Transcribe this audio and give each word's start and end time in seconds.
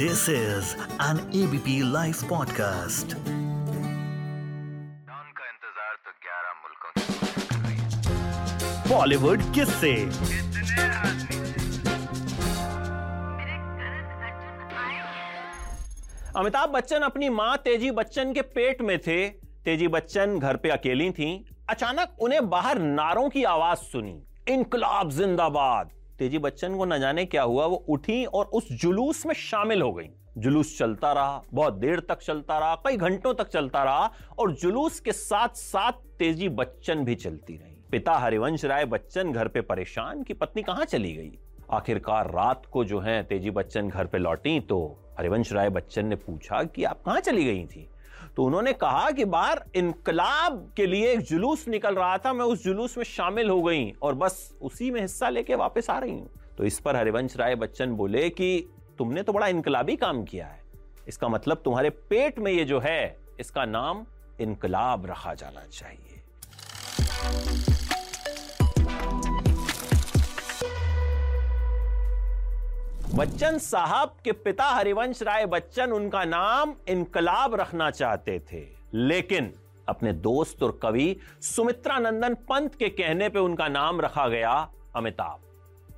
This 0.00 0.28
is 0.28 0.76
an 1.00 1.20
ABP 1.38 1.72
Life 1.92 2.18
podcast. 2.32 3.14
का 5.38 5.46
इंतज़ार 5.46 5.96
तो 6.04 6.12
11 6.26 6.52
मुल्कों 6.58 6.90
बॉलीवुड 8.90 9.42
किससे। 9.54 9.90
अमिताभ 16.36 16.68
बच्चन 16.70 17.00
अपनी 17.00 17.28
माँ 17.28 17.56
तेज़ी 17.56 17.90
बच्चन 17.90 18.32
के 18.32 18.42
पेट 18.54 18.82
में 18.82 18.98
थे। 18.98 19.28
तेज़ी 19.64 19.88
बच्चन 19.88 20.38
घर 20.38 20.56
पे 20.56 20.68
अकेली 20.70 21.10
थीं। 21.10 21.34
अचानक 21.70 22.08
उन्हें 22.20 22.42
बाहर 22.50 22.78
नारों 22.78 23.28
की 23.28 23.44
आवाज़ 23.44 23.78
सुनी। 23.78 24.16
इनकलाब 24.48 25.10
जिंदाबाद। 25.10 25.97
तेज़ी 26.18 26.38
बच्चन 26.38 26.76
को 26.76 26.84
न 26.84 26.98
जाने 26.98 27.24
क्या 27.24 27.42
हुआ, 27.42 27.66
वो 27.66 27.76
उठी 27.88 28.24
और 28.24 28.44
उस 28.44 28.72
जुलूस 28.72 29.26
में 29.26 29.34
शामिल 29.34 29.82
हो 29.82 29.92
गई। 29.92 30.08
जुलूस 30.38 30.78
चलता 30.78 31.12
रहा, 31.12 31.42
बहुत 31.54 31.74
देर 31.74 32.00
तक 32.00 32.18
चलता 32.18 32.58
रहा, 32.58 32.74
कई 32.74 32.96
घंटों 32.96 33.34
तक 33.34 33.48
चलता 33.48 33.82
रहा 33.82 34.10
और 34.38 34.52
जुलूस 34.52 35.00
के 35.00 35.12
साथ 35.12 35.48
साथ 35.48 35.92
तेज़ी 36.18 36.48
बच्चन 36.48 37.04
भी 37.04 37.14
चलती 37.14 37.56
रही। 37.56 37.76
पिता 37.90 38.12
हरिवंश 38.12 38.64
राय 38.64 38.84
बच्चन 38.84 39.32
घर 39.32 39.48
पे 39.48 39.60
परेशान 39.60 40.22
कि 40.22 40.34
पत्नी 40.34 40.62
कहाँ 40.62 40.84
चली 40.84 41.12
गई? 41.12 41.38
आखिरकार 41.70 42.30
रात 42.30 42.66
को 42.66 42.84
जो 42.84 43.00
है 43.00 43.22
तेज़ी 43.22 43.50
बच्चन 43.50 43.88
घर 43.88 44.06
पे 44.06 44.18
लौटी 44.18 44.60
तो 44.60 44.78
हरिवंश 45.18 45.52
राय 45.52 45.70
बच्चन 45.70 46.06
ने 46.06 46.16
पूछा 46.16 46.62
कि 46.64 46.84
आप 46.84 47.02
कहाँ 47.06 47.20
चली 47.20 47.44
गई 47.44 47.64
थी? 47.64 47.88
तो 48.38 48.44
उन्होंने 48.44 48.72
कहा 48.72 49.10
कि 49.10 49.24
बाहर 49.24 49.60
इनकलाब 49.76 50.72
के 50.76 50.84
लिए 50.86 51.10
एक 51.12 51.20
जुलूस 51.20 51.66
निकल 51.68 51.94
रहा 51.94 52.18
था, 52.18 52.32
मैं 52.32 52.44
उस 52.44 52.62
जुलूस 52.64 52.96
में 52.98 53.04
शामिल 53.04 53.48
हो 53.50 53.62
गई 53.62 53.90
और 54.02 54.14
बस 54.14 54.36
उसी 54.62 54.90
में 54.90 55.00
हिस्सा 55.00 55.28
लेके 55.28 55.54
वापस 55.54 55.90
आ 55.90 55.98
रही 55.98 56.12
हूँ। 56.12 56.28
तो 56.58 56.64
इस 56.64 56.78
पर 56.80 56.96
हरिवंश 56.96 57.36
राय 57.36 57.54
बच्चन 57.56 57.92
बोले 57.92 58.28
कि 58.30 58.68
तुमने 58.98 59.22
तो 59.22 59.32
बड़ा 59.32 59.46
इनकलाबी 59.46 59.96
काम 59.96 60.22
किया 60.24 60.46
है। 60.46 60.62
इसका 61.08 61.28
मतलब 61.28 61.62
तुम्हारे 61.64 61.90
पेट 61.90 62.38
में 62.38 62.52
ये 62.52 62.64
जो 62.64 62.80
है, 62.80 63.16
इसका 63.40 63.64
नाम 63.64 64.04
इनकलाब 64.40 65.06
रखा 65.06 65.34
जाना 65.34 65.66
चाहिए। 65.72 66.22
बच्चन 73.18 73.58
साहब 73.58 74.16
के 74.24 74.32
पिता 74.32 74.64
हरिवंश 74.64 75.22
राय 75.22 75.46
बच्चन 75.46 75.92
उनका 75.92 76.24
नाम 76.24 76.74
इनकलाब 76.88 77.54
रखना 77.54 77.90
चाहते 77.90 78.38
थे। 78.52 78.60
लेकिन 78.94 79.54
अपने 79.88 80.12
दोस्त 80.12 80.62
और 80.62 80.78
कवि 80.82 81.16
सुमित्रा 81.40 81.98
नंदन 81.98 82.34
पंत 82.34 82.74
के 82.74 82.88
कहने 82.88 83.28
पे 83.28 83.38
उनका 83.38 83.68
नाम 83.68 84.00
रखा 84.00 84.28
गया 84.28 84.52
अमिताभ। 84.96 85.40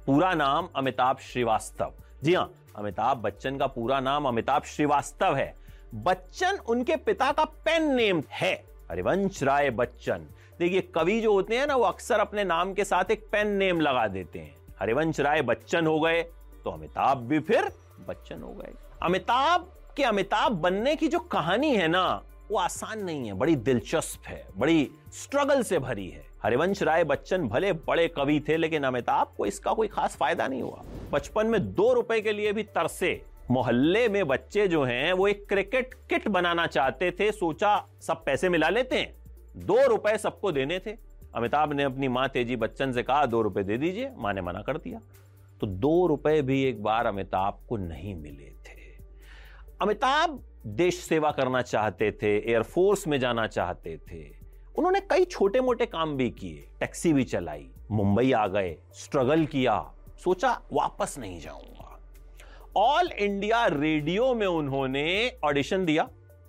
पूरा 0.06 0.32
नाम 0.34 0.68
अमिताभ 0.76 1.18
श्रीवास्तव। 1.18 1.92
जी 2.22 2.34
हाँ, 2.34 2.52
अमिताभ 2.76 3.18
बच्चन 3.18 3.58
का 3.58 3.66
पूरा 3.66 4.00
नाम 4.00 4.28
अमिताभ 4.28 4.62
श्रीवास्तव 4.62 5.36
है। 5.36 5.54
बच्चन 5.94 6.58
उनके 6.68 6.96
पिता 6.96 7.32
का 7.32 7.44
पेन 7.44 7.94
नेम 7.94 8.22
है, 8.30 8.54
हरिवंश 8.90 9.42
राय 9.42 9.70
बच्चन। 9.70 10.26
देखिए, 10.58 10.80
कवि 10.80 11.20
जो 11.20 11.32
होते 11.32 11.58
हैं 11.58 11.66
ना, 11.66 11.76
वो 11.76 11.84
अक्सर 11.84 12.20
अपने 12.20 12.44
नाम 12.44 12.74
के 12.74 12.84
साथ 12.84 13.10
एक 13.10 13.28
पेन 13.32 13.48
नेम 13.48 13.80
लगा 13.80 14.08
देते 14.08 14.38
हैं। 14.38 14.54
हरिवंश 14.80 15.20
राय 15.20 15.42
बच्चन 15.42 15.86
हो 15.86 16.00
गए 16.00 16.24
तो 16.64 16.70
अमिताभ 16.70 17.18
भी 17.18 17.38
फिर 17.40 17.70
बच्चन 18.08 18.42
हो 18.42 18.52
गए। 18.52 18.72
अमिताभ 19.02 19.70
के 19.96 20.02
अमिताभ 20.02 20.52
बनने 20.52 20.96
की 20.96 21.08
जो 21.08 21.18
कहानी 21.18 21.74
है 21.74 21.88
ना, 21.88 22.22
वो 22.50 22.58
आसान 22.58 23.02
नहीं 23.04 23.26
है, 23.26 23.32
बड़ी 23.32 23.56
दिलचस्प 23.56 24.26
है, 24.26 24.46
बड़ी 24.56 24.90
स्ट्रगल 25.12 25.62
से 25.62 25.78
भरी 25.78 26.08
है। 26.08 26.24
हरिवंश 26.42 26.82
राय 26.82 27.04
बच्चन 27.04 27.48
भले 27.48 27.72
बड़े 27.72 28.06
कवि 28.08 28.40
थे, 28.48 28.56
लेकिन 28.56 28.84
अमिताभ 28.84 29.34
को 29.36 29.46
इसका 29.46 29.72
कोई 29.72 29.88
खास 29.88 30.16
फ़ायदा 30.16 30.46
नहीं 30.48 30.62
हुआ। 30.62 30.82
बचपन 31.12 31.46
में 31.46 31.74
दो 31.74 31.92
रुपए 31.92 32.20
के 32.20 32.32
लिए 32.32 32.52
भी 32.52 32.62
तरसे, 32.62 33.22
मोहल्ले 33.50 34.08
में 34.08 34.26
बच्चे 34.28 34.66
जो 34.68 34.82
हैं, 34.84 35.12
वो 35.12 35.28
एक 35.28 35.44
क्रिकेट 35.48 35.94
किट 36.10 36.28
बनाना 36.28 36.66
चाहते 36.66 37.10
थे, 37.10 37.30
सोचा 37.32 37.76
सब 38.00 38.24
पैसे 38.24 38.48
मिला 38.48 38.68
लेते 38.68 38.98
हैं, 38.98 39.14
दो 39.56 39.86
रुपए 39.86 40.16
सबको 40.18 40.52
देने 40.52 40.78
थे। 40.78 40.96
अमिताभ 41.34 41.72
ने 41.72 41.82
अपनी 41.82 42.08
माँ 42.08 42.28
तेज़ी 42.28 42.56
बच्चन 42.56 42.92
से 42.92 43.02
कहा, 43.02 43.26
दो 43.26 43.42
रुपए 43.42 43.62
दे 43.62 43.76
दीजिए। 43.78 44.10
माँ 44.16 44.32
ने 44.32 44.40
मना 44.40 44.62
कर 44.62 44.76
दिया। 44.76 45.00
तो 45.60 45.66
दो 45.66 46.06
रुपए 46.06 46.42
भी 46.42 46.64
एक 46.64 46.82
बार 46.82 47.06
अमिताभ 47.06 47.60
को 47.68 47.76
नहीं 47.76 48.14
मिले 48.14 48.50
थे। 48.50 49.04
अमिताभ 49.82 50.44
देश 50.66 50.98
सेवा 50.98 51.30
करना 51.30 51.62
चाहते 51.62 52.12
थे 52.12 52.50
एयरफोर्स 52.50 53.06
में 53.06 53.20
जाना 53.20 53.46
चाहते 53.46 53.96
थे। 53.96 54.40
उन्होंने 54.78 55.00
कई 55.00 55.24
छोटे 55.24 55.60
मोटे 55.60 55.86
काम 55.86 56.16
भी 56.16 56.30
किए, 56.30 56.68
टैक्सी 56.80 57.12
भी 57.12 57.24
चलाई, 57.24 57.70
मुंबई 57.90 58.32
आ 58.32 58.46
गए 58.46 58.76
स्ट्रगल 58.92 59.46
किया, 59.46 59.94
सोचा 60.24 60.60
वापस 60.72 61.18
नहीं 61.18 61.40
जाऊँगा। 61.40 62.00
ऑल 62.76 63.06
इंडिया 63.06 63.66
रेडियो 63.66 64.34
में 64.34 64.46
उन्होंने 64.46 65.32
ऑडिशन 65.44 65.84
दिया 65.84 66.02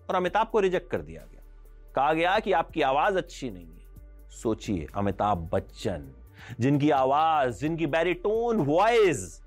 और 0.10 0.16
अमिताभ 0.16 0.48
को 0.48 0.60
रिजेक्ट 0.60 0.92
कर 0.92 1.02
दिया 1.02 1.22
गया। 1.22 1.42
कहा 1.96 2.14
गया 2.14 2.40
कि 2.40 2.52
आपकी 2.52 2.82
आवाज़ 2.82 3.18
अच्छी 3.18 3.50
नहीं 3.50 3.66
है। 3.66 3.82
सोचिए, 4.30 4.88
अमिताभ 4.96 5.50
बच्चन। 5.54 6.21
जिनकी 6.60 6.90
आवाज़, 6.90 7.60
जिनकी 7.60 7.88
बैरिटोन 7.88 8.58
वॉइस 8.58 9.42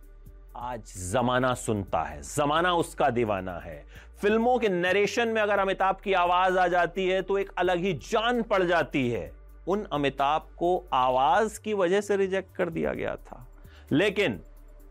आज 0.56 0.92
जमाना 1.12 1.54
सुनता 1.54 2.02
है, 2.02 2.22
जमाना 2.22 2.74
उसका 2.74 3.10
दीवाना 3.10 3.58
है। 3.58 3.84
फ़िल्मों 4.20 4.58
के 4.58 4.68
नरेशन 4.68 5.28
में 5.28 5.42
अगर 5.42 5.58
अमिताभ 5.58 5.96
की 5.96 6.12
आवाज़ 6.12 6.58
आ 6.58 6.68
जाती 6.68 7.08
है 7.08 7.22
तो 7.22 7.38
एक 7.38 7.50
अलग 7.58 7.78
ही 7.78 7.92
जान 7.92 8.42
पड़ 8.42 8.62
जाती 8.62 9.10
है। 9.10 9.32
उन 9.68 9.86
अमिताभ 9.92 10.48
को 10.58 10.88
आवाज़ 10.92 11.60
की 11.60 11.74
वजह 11.74 12.00
से 12.00 12.16
रिजेक्ट 12.16 12.56
कर 12.56 12.70
दिया 12.70 12.92
गया 12.92 13.16
था। 13.16 13.46
लेकिन 13.92 14.40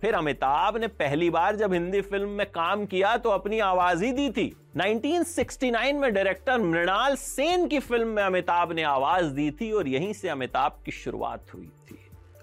फिर 0.01 0.13
अमिताभ 0.13 0.77
ने 0.77 0.87
पहली 0.87 1.29
बार 1.29 1.55
जब 1.55 1.73
हिंदी 1.73 2.01
फ़िल्म 2.01 2.29
में 2.29 2.45
काम 2.47 2.85
किया 2.85 3.17
तो 3.17 3.29
अपनी 3.29 3.59
आवाज़ 3.59 4.03
ही 4.03 4.11
दी 4.11 4.29
थी। 4.29 4.55
1969 4.77 5.93
में 5.93 6.13
डायरेक्टर 6.13 6.59
मृणाल 6.59 7.15
सेन 7.15 7.67
की 7.67 7.79
फ़िल्म 7.79 8.07
में 8.07 8.23
अमिताभ 8.23 8.71
ने 8.71 8.83
आवाज़ 8.83 9.25
दी 9.25 9.51
थी 9.51 9.71
और 9.71 9.87
यहीं 9.87 10.13
से 10.13 10.29
अमिताभ 10.29 10.81
की 10.85 10.91
शुरुआत 10.91 11.53
हुई। 11.53 11.71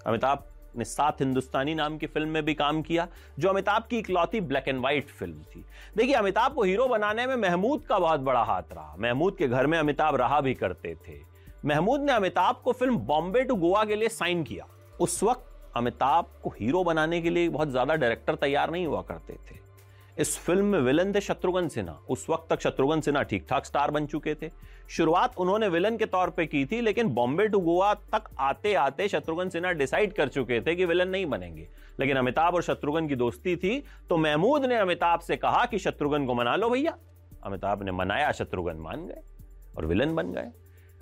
अमिताभ 0.07 0.43
ने 0.75 0.85
सात 0.85 1.19
हिंदुस्तानी 1.21 1.73
नाम 1.75 1.97
की 1.97 2.07
फ़िल्म 2.07 2.29
में 2.29 2.45
भी 2.45 2.53
काम 2.53 2.81
किया, 2.81 3.07
जो 3.39 3.49
अमिताभ 3.49 3.83
की 3.83 3.97
इकलौती 3.97 4.41
ब्लैक 4.41 4.67
एंड 4.67 4.79
व्हाइट 4.79 5.09
फ़िल्म 5.09 5.43
थी। 5.45 5.63
देखिए, 5.97 6.13
अमिताभ 6.15 6.53
को 6.53 6.63
हीरो 6.63 6.87
बनाने 6.87 7.27
में 7.27 7.35
महमूद 7.35 7.83
का 7.83 7.99
बहुत 7.99 8.19
बड़ा 8.19 8.43
हाथ 8.43 8.73
रहा। 8.73 8.95
महमूद 8.99 9.35
के 9.37 9.47
घर 9.47 9.67
में 9.67 9.77
अमिताभ 9.77 10.15
रहा 10.15 10.39
भी 10.41 10.53
करते 10.53 10.95
थे। 11.07 11.19
महमूद 11.65 12.01
ने 12.01 12.11
अमिताभ 12.11 12.61
को 12.63 12.71
फ़िल्म 12.71 12.97
बॉम्बे 12.97 13.43
टू 13.43 13.55
गोवा 13.55 13.83
के 13.85 13.95
लिए 13.95 14.09
साइन 14.09 14.43
किया। 14.43 14.67
उस 14.99 15.21
वक्त 15.23 15.47
अमिताभ 15.75 16.25
को 16.43 16.49
हीरो 16.49 16.83
बनाने 16.83 17.21
के 17.21 17.29
लिए 17.29 17.49
बहुत 17.49 17.69
ज़्यादा 17.69 17.95
डायरेक्टर 17.95 18.35
तैयार 18.35 18.71
नहीं 18.71 18.85
हुआ 18.85 19.01
करते 19.01 19.33
थे। 19.33 19.59
इस 20.21 20.37
फ़िल्म 20.37 20.65
में 20.65 20.79
विलन 20.79 21.11
थे 21.13 21.21
शत्रुघ्न 21.21 21.67
सिन्हा। 21.67 21.93
उस 22.09 22.25
वक्त 22.29 22.47
तक 22.49 22.61
शत्रुघ्न 22.61 22.99
सिन्हा 23.01 23.21
ठीक 23.23 23.45
ठाक 23.49 23.65
स्टार 23.65 23.91
बन 23.91 24.05
चुके 24.05 24.33
थे। 24.35 24.49
शुरुआत 24.89 25.37
उन्होंने 25.37 25.67
विलन 25.67 25.97
के 25.97 26.05
तौर 26.05 26.29
पे 26.29 26.45
की 26.45 26.65
थी, 26.65 26.81
लेकिन 26.81 27.07
बॉम्बे 27.09 27.47
टू 27.47 27.59
गोवा 27.59 27.93
तक 27.93 28.29
आते 28.39 28.73
आते 28.73 29.07
शत्रुघ्न 29.07 29.49
सिन्हा 29.49 29.71
डिसाइड 29.73 30.13
कर 30.13 30.27
चुके 30.27 30.61
थे 30.61 30.75
कि 30.75 30.85
विलन 30.85 31.09
नहीं 31.09 31.25
बनेंगे। 31.25 31.67
लेकिन 31.99 32.17
अमिताभ 32.17 32.55
और 32.55 32.61
शत्रुघ्न 32.61 33.07
की 33.07 33.15
दोस्ती 33.15 33.55
थी 33.55 33.83
तो 34.09 34.17
महमूद 34.17 34.65
ने 34.65 34.77
अमिताभ 34.77 35.19
से 35.19 35.37
कहा 35.37 35.65
कि 35.65 35.79
शत्रुघ्न 35.79 36.25
को 36.25 36.33
मना 36.33 36.55
लो 36.55 36.69
भैया। 36.69 36.97
अमिताभ 37.43 37.83
ने 37.83 37.91
मनाया, 37.91 38.31
शत्रुघ्न 38.31 38.77
मान 38.77 39.07
गए 39.07 39.21
और 39.77 39.85
विलन 39.85 40.15
बन 40.15 40.31
गए। 40.31 40.51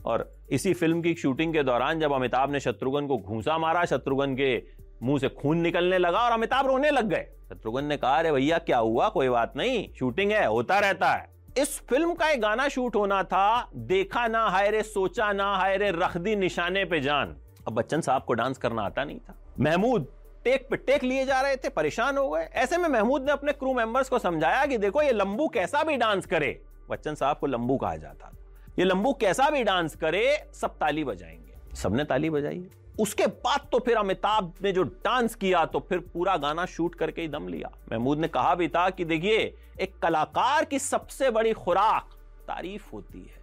और 0.05 0.29
इसी 0.49 0.73
फ़िल्म 0.73 1.01
की 1.01 1.13
शूटिंग 1.15 1.53
के 1.53 1.63
दौरान 1.63 1.99
जब 1.99 2.13
अमिताभ 2.13 2.51
ने 2.51 2.59
शत्रुघ्न 2.59 3.07
को 3.07 3.17
घूसा 3.17 3.57
मारा, 3.57 3.85
शत्रुघ्न 3.85 4.35
के 4.35 4.57
मुँह 5.03 5.19
से 5.19 5.29
खून 5.29 5.57
निकलने 5.57 5.97
लगा 5.97 6.19
और 6.19 6.31
अमिताभ 6.31 6.67
रोने 6.67 6.89
लग 6.89 7.05
गए। 7.05 7.27
शत्रुघ्न 7.49 7.85
ने 7.85 7.97
कहा, 7.97 8.17
अरे 8.17 8.31
भैया, 8.31 8.57
क्या 8.57 8.77
हुआ? 8.77 9.09
कोई 9.09 9.29
बात 9.29 9.53
नहीं। 9.57 9.93
शूटिंग 9.99 10.31
है, 10.31 10.45
होता 10.45 10.79
रहता 10.79 11.11
है। 11.11 11.29
इस 11.57 11.79
फ़िल्म 11.79 12.13
का 12.13 12.29
एक 12.29 12.41
गाना 12.41 12.67
शूट 12.67 12.95
होना 12.95 13.23
था, 13.23 13.69
देखा 13.75 14.27
ना 14.27 14.47
हाय 14.47 14.69
रे, 14.69 14.83
सोचा 14.83 15.33
ना 15.33 15.55
हाय 15.55 15.77
रे, 15.77 15.91
रख 15.91 16.17
दी 16.17 16.35
निशाने 16.35 16.85
पे 16.85 16.99
जान। 16.99 17.37
अब 17.67 17.73
बच्चन 17.73 18.01
साहब 18.01 18.23
को 18.23 18.33
डांस 18.33 18.57
करना 18.57 18.81
आता 18.81 19.03
नहीं 19.03 19.19
था। 19.19 19.35
महमूद, 19.59 20.07
टेक 20.43 20.67
पे 20.69 20.75
टेक 20.75 21.03
लिए 21.03 21.25
जा 21.25 21.41
रहे 21.41 21.55
थे, 21.55 21.69
परेशान 21.69 22.17
हो 22.17 22.29
गए। 22.29 22.49
ऐसे 22.53 22.77
में 22.77 22.89
महमूद 22.89 23.23
ने 23.23 23.31
अपने 23.31 23.51
क्रू 23.51 23.73
मेंबर्स 23.73 24.09
को 24.09 24.19
समझाया 24.19 24.65
कि 24.65 24.77
देखो, 24.77 25.01
ये 25.01 25.11
लंबू 25.11 25.47
कैसा 25.47 25.83
भी 25.83 25.97
डांस 25.97 26.25
करे। 26.25 26.61
बच्चन 26.89 27.15
साहब 27.15 27.37
को 27.37 27.47
लंबू 27.47 27.77
कहा 27.77 27.95
जाता 27.95 28.31
ये 28.79 28.85
लंबू 28.85 29.13
कैसा 29.13 29.49
भी 29.49 29.63
डांस 29.63 29.95
करे, 29.95 30.49
सब 30.53 30.77
ताली 30.77 31.03
बजाएँगे। 31.03 31.75
सबने 31.75 32.03
ताली 32.03 32.29
बजाई 32.29 32.69
उसके 32.99 33.27
बाद 33.27 33.67
तो 33.71 33.79
फिर 33.79 33.97
अमिताभ 33.97 34.53
ने 34.63 34.71
जो 34.71 34.83
डांस 34.83 35.35
किया 35.35 35.65
तो 35.65 35.79
फिर 35.79 35.99
पूरा 35.99 36.37
गाना 36.37 36.65
शूट 36.65 36.95
करके 36.95 37.21
ही 37.21 37.27
दम 37.27 37.47
लिया। 37.47 37.71
महमूद 37.91 38.19
ने 38.19 38.27
कहा 38.27 38.55
भी 38.55 38.67
था 38.67 38.89
कि 38.89 39.05
देखिए, 39.05 39.55
एक 39.81 39.99
कलाकार 39.99 40.65
की 40.65 40.79
सबसे 40.79 41.31
बड़ी 41.31 41.53
खुराक 41.53 42.09
तारीफ़ 42.47 42.89
होती 42.93 43.19
है। 43.19 43.39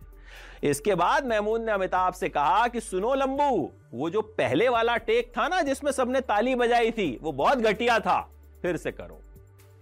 इसके 0.71 0.95
बाद 0.95 1.27
महमूद 1.27 1.61
ने 1.61 1.73
अमिताभ 1.73 2.13
से 2.13 2.29
कहा 2.29 2.69
कि 2.69 2.81
सुनो 2.81 3.15
लंबू, 3.15 3.71
वो 3.95 4.11
जो 4.11 4.21
पहले 4.21 4.69
वाला 4.69 4.97
टेक 4.97 5.33
था 5.39 5.49
ना, 5.49 5.63
जिसमें 5.63 5.93
सबने 5.93 6.21
ताली 6.21 6.55
बजाई 6.55 6.91
थी, 6.91 7.19
वो 7.23 7.33
बहुत 7.33 7.59
घटिया 7.59 7.99
था। 7.99 8.21
फिर 8.63 8.77
से 8.77 8.93
करो। 8.93 9.21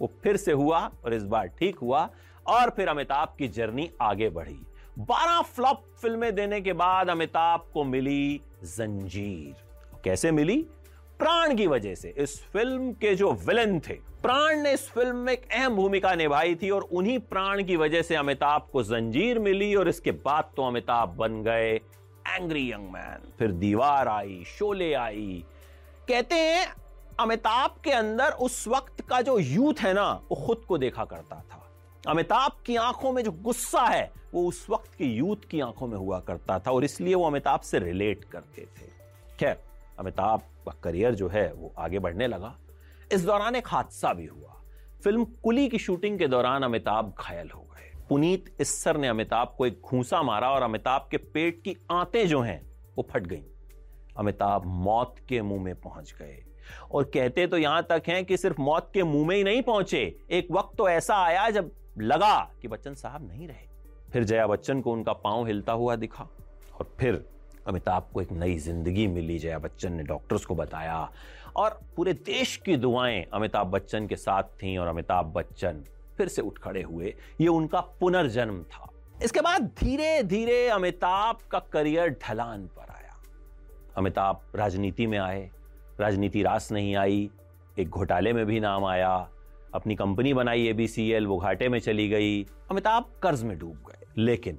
वो 0.00 0.12
फिर 0.23 0.37
से 0.37 0.53
हुआ 0.53 0.91
और 1.05 1.15
इस 1.15 1.25
बार 1.25 1.47
ठीक 1.47 1.79
हुआ 1.79 2.09
और 2.47 2.70
फिर 2.70 2.88
अमिताभ 2.88 3.35
की 3.38 3.49
जर्नी 3.49 3.91
आगे 4.00 4.29
बढ़ी। 4.29 4.59
12 4.99 5.41
फ्लॉप 5.43 5.85
फ़िल्में 6.03 6.35
देने 6.35 6.61
के 6.61 6.73
बाद 6.73 7.11
अमिताभ 7.11 7.70
को 7.75 7.85
मिली 7.85 8.41
जंजीर। 8.64 10.00
कैसे 10.05 10.31
मिली? 10.31 10.56
प्राण 11.19 11.55
की 11.56 11.66
वजह 11.66 11.94
से। 11.94 12.14
इस 12.19 12.40
फ़िल्म 12.43 12.93
के 12.93 13.14
जो 13.14 13.32
विलन 13.32 13.78
थे, 13.81 13.94
प्राण 14.22 14.56
ने 14.56 14.72
इस 14.72 14.88
फ़िल्म 14.88 15.16
में 15.16 15.32
एक 15.32 15.49
अहम 15.52 15.76
भूमिका 15.76 16.14
निभाई 16.14 16.55
थी 16.55 16.70
और 16.70 16.82
उन्हीं 16.82 17.19
प्राण 17.19 17.62
की 17.64 17.76
वजह 17.76 18.02
से 18.02 18.14
अमिताभ 18.14 18.69
को 18.72 18.82
जंजीर 18.82 19.38
मिली 19.38 19.75
और 19.75 19.88
इसके 19.88 20.12
बाद 20.12 20.52
तो 20.56 20.66
अमिताभ 20.66 21.08
बन 21.08 21.43
गए 21.43 21.75
एंग्री 22.28 22.72
यंग 22.72 22.90
मैन 22.90 23.32
फिर 23.38 23.50
दीवार 23.50 24.08
आई, 24.08 24.43
शोले 24.46 24.93
आई। 24.94 25.44
कहते 26.08 26.34
हैं, 26.34 26.67
अमिताभ 27.20 27.81
के 27.84 27.90
अंदर 27.90 28.31
उस 28.31 28.67
वक्त 28.69 29.00
का 29.00 29.20
जो 29.20 29.38
यूथ 29.38 29.81
है 29.81 29.93
ना, 29.94 30.12
वो 30.12 30.46
खुद 30.46 30.64
को 30.69 30.78
देखा 30.78 31.05
करता 31.05 31.37
था। 31.37 31.63
अमिताभ 32.09 32.53
की 32.67 32.77
आँखों 32.77 33.12
में 33.12 33.23
जो 33.25 33.33
गुस्सा 33.33 33.81
है, 33.81 34.12
वो 34.35 34.47
उस 34.47 34.67
वक्त 34.71 34.95
के 34.95 35.05
यूथ 35.05 35.49
की 35.51 35.61
आँखों 35.61 35.87
में 35.87 35.99
हुआ 35.99 36.21
करता 36.21 36.59
था 36.59 36.71
और 36.71 36.85
इसलिए 36.85 37.15
वो 37.15 37.27
अमिताभ 37.27 37.61
से 37.61 37.79
रिलेट 37.79 38.25
करते 38.25 38.62
थे। 38.62 38.87
खैर, 39.39 39.62
अमिताभ 39.99 40.41
का 40.41 40.81
करियर 40.85 41.15
जो 41.15 41.29
है, 41.29 41.53
वो 41.53 41.75
आगे 41.79 41.99
बढ़ने 41.99 42.27
लगा। 42.27 42.59
इस 43.12 43.25
दौरान 43.25 43.56
एक 43.56 43.69
हादसा 43.69 44.12
भी 44.12 44.27
हुआ। 44.27 44.62
फ़िल्म 45.05 45.25
कुली 45.25 45.69
की 45.69 45.79
शूटिंग 45.79 46.19
के 46.19 46.29
दौरान 46.29 46.62
अमिताभ 46.62 47.15
घायल 47.21 47.51
हो 47.51 47.61
गए। 47.61 48.06
पुनीत 48.09 48.56
इस्सर 48.61 48.97
ने 48.97 49.09
अमिताभ 49.09 49.55
को 49.59 49.67
एक 49.67 49.81
घूसा 49.81 50.23
मारा 50.23 50.51
और 50.51 50.62
अमिताभ 50.62 51.09
के 51.11 51.17
पेट 51.17 51.62
की 51.62 51.77
आंतें 51.93 52.29
जो 52.29 52.41
हैं, 52.41 52.67
वो 52.97 53.09
फट 53.11 53.27
गईं। 53.27 53.43
अमिताभ 54.17 54.62
मौत 54.65 55.17
के 55.29 55.43
मुँह 55.43 55.62
में 55.62 55.81
पहुँच 55.81 56.15
गए। 56.19 56.45
और 56.93 57.05
कहते 57.05 57.47
तो 57.47 57.59
यहाँ 57.59 57.87
तक 57.91 58.03
हैं 58.09 58.25
कि 58.25 58.37
सिर्फ़ 58.37 58.61
मौत 58.61 58.91
के 58.95 59.03
मुँह 59.03 59.27
में 59.27 59.37
ही 59.37 59.45
नहीं 59.45 59.62
पहुँचे। 59.62 60.19
एक 60.31 60.49
वक्त 60.51 60.77
तो 60.79 60.89
ऐसा 60.89 61.17
आया 61.17 61.51
जब 61.51 61.73
लगा 61.99 62.37
कि 62.62 62.69
बच्चन 62.69 62.94
साहब 62.94 63.29
नहीं 63.29 63.49
रहे। 63.49 63.67
फिर 64.12 64.25
जया 64.25 64.46
बच्चन 64.46 64.81
को 64.81 64.93
उनका 64.93 65.12
पाँव 65.12 65.46
हिलता 65.46 65.73
हुआ 65.73 65.96
दिखा 65.96 66.25
और 66.75 66.94
फिर 67.00 67.25
अमिताभ 67.69 68.08
को 68.14 68.20
एक 68.23 68.32
नई 68.32 68.58
ज़िंदगी 68.58 69.06
मिली। 69.06 69.38
जया 69.38 69.58
बच्चन 69.58 69.93
ने 69.93 70.02
डॉक्टर्स 70.02 70.44
को 70.44 70.55
बताया 70.55 71.11
और 71.56 71.81
पूरे 71.96 72.12
देश 72.12 72.56
की 72.56 72.76
दुआएँ 72.76 73.23
अमिताभ 73.35 73.67
बच्चन 73.67 74.06
के 74.06 74.17
साथ 74.17 74.43
थीं 74.62 74.76
और 74.79 74.88
अमिताभ 74.88 75.26
बच्चन 75.26 75.85
फिर 76.17 76.29
से 76.29 76.43
उठ 76.43 76.58
खड़े 76.58 76.82
हुए। 76.82 77.14
ये 77.41 77.49
उनका 77.49 77.81
पुनर्जन्म 78.00 78.62
था। 78.62 78.91
इसके 79.23 79.41
बाद 79.41 79.70
धीरे 79.81 80.23
धीरे 80.23 80.67
अमिताभ 80.69 81.38
का 81.50 81.58
करियर 81.73 82.17
ढलान 82.23 82.67
पर 82.67 82.91
आया। 82.91 83.14
अमिताभ 83.96 84.41
राजनीति 84.55 85.06
में 85.06 85.19
आए, 85.19 85.50
राजनीति 86.00 86.43
रास 86.43 86.70
नहीं 86.73 86.94
आई, 86.96 87.31
एक 87.79 87.88
घोटाले 87.88 88.32
में 88.32 88.44
भी 88.46 88.61
नाम 88.61 88.85
आया 88.85 89.17
अपनी 89.75 89.97
कंपनी 89.97 90.35
बनाई 90.35 90.67
एबीसीएल 90.67 91.26
वो 91.26 91.38
घाटे 91.38 91.69
में 91.69 91.79
चली 91.79 92.09
गई। 92.09 92.43
अमिताभ 92.43 93.05
कर्ज 93.23 93.44
में 93.44 93.59
डूब 93.59 93.75
गए। 93.75 94.06
लेकिन 94.19 94.59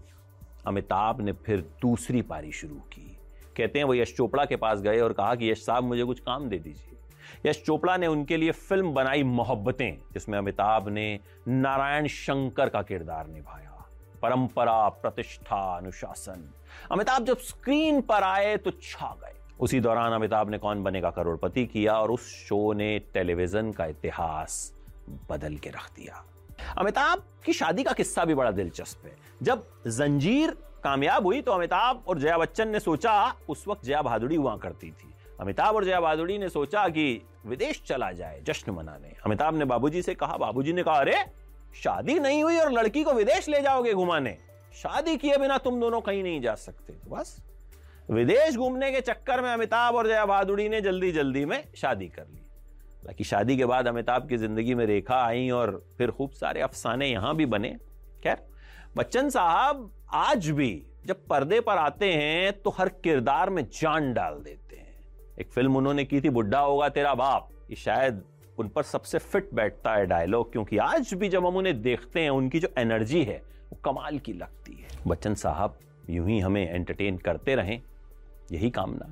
अमिताभ 0.67 1.21
ने 1.21 1.31
फिर 1.31 1.61
दूसरी 1.61 2.21
पारी 2.21 2.51
शुरू 2.51 2.75
की। 2.75 3.17
कहते 3.57 3.79
हैं 3.79 3.83
वो 3.83 3.93
यश 3.93 4.15
चोपड़ा 4.15 4.45
के 4.45 4.55
पास 4.55 4.81
गए 4.81 4.99
और 4.99 5.13
कहा 5.13 5.35
कि, 5.35 5.51
यश 5.51 5.65
साहब, 5.65 5.83
मुझे 5.83 6.03
कुछ 6.03 6.19
काम 6.19 6.49
दे 6.49 6.59
दीजिए। 6.59 6.97
यश 7.49 7.63
चोपड़ा 7.65 7.97
ने 7.97 8.07
उनके 8.07 8.37
लिए 8.37 8.51
फ़िल्म 8.51 8.93
बनाई 8.93 9.23
मोहब्बतें, 9.23 9.97
जिसमें 10.13 10.37
अमिताभ 10.37 10.89
ने 10.89 11.19
नारायण 11.47 12.07
शंकर 12.07 12.69
का 12.69 12.81
किरदार 12.81 13.27
निभाया। 13.27 13.89
परंपरा, 14.21 14.89
प्रतिष्ठा, 14.89 15.77
अनुशासन। 15.77 16.53
अमिताभ 16.91 17.23
जब 17.23 17.37
स्क्रीन 17.37 18.01
पर 18.01 18.23
आए 18.23 18.57
तो 18.57 18.71
छा 18.71 19.17
गए। 19.23 19.35
उसी 19.59 19.79
दौरान 19.79 20.11
अमिताभ 20.13 20.49
ने 20.49 20.57
कौन 20.57 20.83
बनेगा 20.83 21.09
करोड़पति 21.09 21.65
किया 21.65 21.93
और 21.93 22.11
उस 22.11 22.21
शो 22.21 22.73
ने 22.73 22.99
टेलीविज़न 22.99 23.71
का 23.71 23.85
इतिहास 23.85 24.75
बदल 25.09 25.55
के 25.55 25.69
रख 25.69 25.91
दिया। 25.95 26.25
अमिताभ 26.77 27.23
की 27.45 27.53
शादी 27.53 27.83
का 27.83 27.91
किस्सा 27.91 28.25
भी 28.25 28.35
बड़ा 28.35 28.51
दिलचस्प 28.51 29.05
है। 29.05 29.15
जब 29.43 29.67
जंजीर 29.87 30.51
कामयाब 30.83 31.25
हुई 31.25 31.41
तो 31.41 31.51
अमिताभ 31.51 32.03
और 32.07 32.19
जया 32.19 32.37
बच्चन 32.37 32.67
ने 32.67 32.79
सोचा 32.79 33.33
उस 33.49 33.67
वक्त 33.67 33.85
जया 33.85 34.01
भादुड़ी 34.01 34.35
हुआ 34.35 34.57
करती 34.57 34.91
थी। 34.91 35.13
अमिताभ 35.39 35.75
और 35.75 35.85
जया 35.85 36.01
भादुड़ी 36.01 36.37
ने 36.37 36.49
सोचा 36.49 36.87
कि 36.87 37.21
विदेश 37.45 37.83
चला 37.85 38.11
जाए 38.11 38.41
जश्न 38.41 38.71
मनाने। 38.71 39.13
अमिताभ 39.25 39.55
ने 39.55 39.65
बाबूजी 39.65 40.01
से 40.01 40.15
कहा, 40.15 40.37
बाबूजी 40.37 40.73
ने 40.73 40.83
कहा, 40.83 40.95
अरे, 40.95 41.25
शादी 41.83 42.19
नहीं 42.19 42.43
हुई 42.43 42.57
और 42.57 42.71
लड़की 42.71 43.03
को 43.03 43.13
विदेश 43.13 43.49
ले 43.49 43.61
जाओगे 43.61 43.93
घुमाने। 43.93 44.37
शादी 44.73 45.17
किए 45.17 45.37
बिना 45.37 45.57
तुम 45.57 45.79
दोनों 45.79 46.01
कहीं 46.01 46.23
नहीं 46.23 46.41
जा 46.41 46.55
सकते। 46.55 46.93
तो 46.93 47.15
बस, 47.15 47.43
विदेश 48.11 48.55
घूमने 48.55 48.91
के 48.91 49.01
चक्कर 49.01 49.41
में 49.41 49.49
अमिताभ 49.49 49.95
और 49.95 50.07
जया 50.07 50.25
भादुड़ी 50.25 50.69
ने 50.69 50.81
जल्दी 50.81 51.11
जल्दी 51.11 51.45
में 51.45 51.73
शादी 51.75 52.07
कर 52.07 52.21
ली। 52.21 52.44
हालाँकि 53.05 53.23
शादी 53.23 53.55
के 53.57 53.65
बाद 53.65 53.87
अमिताभ 53.87 54.27
की 54.29 54.37
ज़िंदगी 54.37 54.73
में 54.75 54.85
रेखा 54.85 55.15
आई 55.15 55.49
और 55.49 55.71
फिर 55.97 56.11
खूब 56.11 56.29
सारे 56.31 56.61
अफसाने 56.61 57.07
यहाँ 57.07 57.35
भी 57.35 57.45
बने। 57.45 57.69
खैर, 58.23 58.37
बच्चन 58.97 59.29
साहब 59.29 59.89
आज 60.13 60.49
भी 60.49 60.85
जब 61.05 61.25
पर्दे 61.27 61.59
पर 61.61 61.77
आते 61.77 62.11
हैं 62.13 62.53
तो 62.61 62.69
हर 62.69 62.89
किरदार 63.03 63.49
में 63.49 63.63
जान 63.71 64.11
डाल 64.13 64.39
देते 64.43 64.75
हैं। 64.75 64.93
एक 65.39 65.51
फ़िल्म 65.51 65.75
उन्होंने 65.75 66.05
की 66.05 66.21
थी, 66.21 66.29
बुढ़ा 66.29 66.59
होगा 66.59 66.89
तेरा 66.89 67.13
बाप। 67.15 67.49
ये 67.69 67.75
शायद 67.75 68.23
उन 68.57 68.67
पर 68.67 68.83
सबसे 68.83 69.19
फिट 69.19 69.49
बैठता 69.53 69.93
है 69.93 70.05
डायलॉग 70.05 70.51
क्योंकि 70.51 70.77
आज 70.77 71.13
भी 71.13 71.29
जब 71.29 71.45
हम 71.45 71.55
उन्हें 71.57 71.81
देखते 71.81 72.21
हैं, 72.21 72.29
उनकी 72.29 72.59
जो 72.59 72.73
एनर्जी 72.77 73.23
है, 73.23 73.41
वो 73.71 73.79
कमाल 73.85 74.17
की 74.19 74.33
लगती 74.33 74.73
है। 74.73 74.99
बच्चन 75.07 75.35
साहब, 75.35 75.77
यूँ 76.09 76.27
ही 76.29 76.39
हमें 76.39 76.69
एंटरटेन 76.69 77.17
करते 77.17 77.55
रहें, 77.55 77.81
यही 78.51 78.69
कामना 78.69 79.11